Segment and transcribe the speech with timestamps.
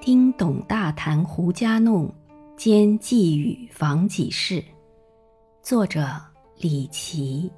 [0.00, 2.10] 听董大谈胡家弄
[2.56, 4.64] 兼寄语房几事，
[5.62, 6.18] 作者
[6.56, 7.52] 李琦。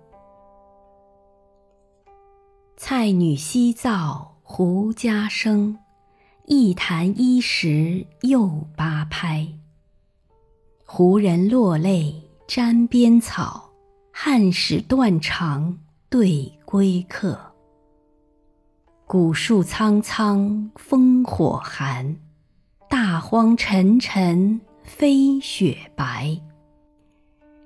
[2.77, 5.79] 蔡女西灶胡家生，
[6.47, 9.47] 一弹一时又八拍。
[10.85, 12.13] 胡人落泪
[12.49, 13.71] 沾边草，
[14.13, 15.79] 汉使断肠
[16.11, 17.38] 对归客。
[19.06, 22.16] 古树苍苍烽火寒。
[22.93, 26.39] 大荒沉沉飞雪白，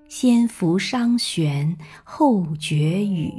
[0.06, 3.34] 先伏商玄后绝雨，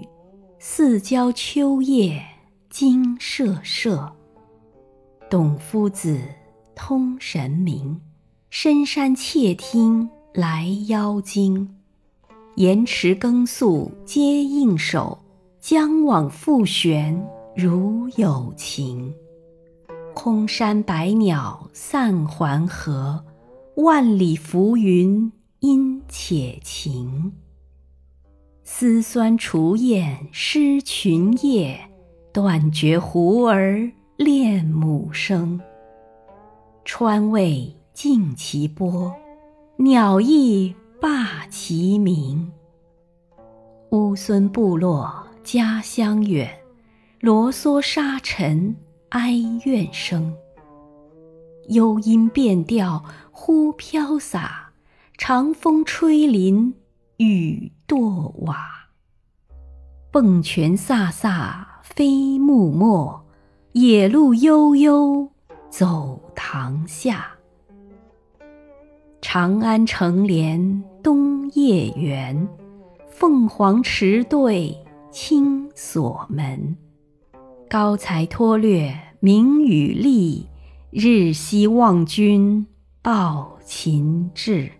[0.59, 2.21] 四郊秋夜
[2.69, 4.13] 惊瑟瑟。
[5.29, 6.19] 董夫子
[6.75, 8.01] 通神明，
[8.49, 11.73] 深山窃听来妖精。
[12.57, 15.17] 延迟更宿皆应手，
[15.61, 17.25] 将往复旋
[17.55, 19.15] 如有情。
[20.19, 23.23] 空山白鸟散还河，
[23.75, 27.31] 万里浮云阴且晴。
[28.63, 31.79] 丝酸雏燕失群夜，
[32.33, 35.61] 断绝胡儿恋母声。
[36.83, 39.13] 川渭静其波，
[39.75, 42.51] 鸟翼罢其鸣。
[43.91, 46.49] 乌孙部落家乡远，
[47.19, 48.75] 罗嗦沙尘。
[49.09, 50.35] 哀怨声，
[51.69, 54.73] 幽音变调忽飘洒，
[55.17, 56.75] 长风吹林
[57.15, 58.67] 雨堕瓦。
[60.11, 63.25] 蹦泉飒飒飞木末，
[63.71, 65.31] 野鹿悠悠
[65.69, 67.27] 走塘下。
[69.21, 72.45] 长安城连东夜圆，
[73.09, 74.77] 凤凰池对
[75.11, 76.75] 青锁门。
[77.69, 80.47] 高才脱略名与利，
[80.89, 82.65] 日夕望君
[83.01, 84.71] 报秦志。